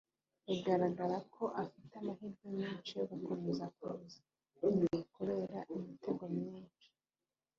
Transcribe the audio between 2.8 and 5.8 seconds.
yo gukomeza kuza imbere kubera